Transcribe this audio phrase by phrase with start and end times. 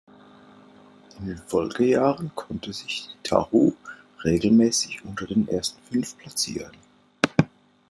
[1.19, 3.73] In den Folgejahren konnte sich die "Taru"
[4.23, 6.73] regelmäßig unter den ersten Fünf platzieren.